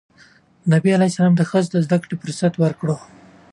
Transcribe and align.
نبي 0.73 0.91
ﷺ 0.93 1.43
ښځو 1.49 1.69
ته 1.71 1.77
د 1.79 1.83
زدهکړې 1.85 2.15
فرصت 2.21 2.53
ورکړ. 2.57 2.87